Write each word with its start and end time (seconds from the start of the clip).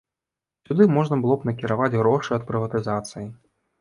Сюды 0.69 0.87
можна 0.95 1.19
было 1.23 1.37
б 1.41 1.49
накіраваць 1.49 1.93
грошы 1.99 2.31
ад 2.39 2.49
прыватызацыі. 2.51 3.27